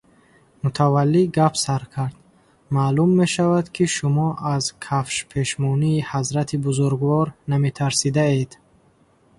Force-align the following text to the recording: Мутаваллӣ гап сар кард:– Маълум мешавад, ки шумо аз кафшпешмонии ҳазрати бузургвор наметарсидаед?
Мутаваллӣ 0.61 1.21
гап 1.37 1.53
сар 1.63 1.83
кард:– 1.93 2.17
Маълум 2.73 3.11
мешавад, 3.19 3.65
ки 3.75 3.83
шумо 3.95 4.27
аз 4.55 4.65
кафшпешмонии 4.85 6.05
ҳазрати 6.11 6.57
бузургвор 6.65 7.27
наметарсидаед? 7.49 8.51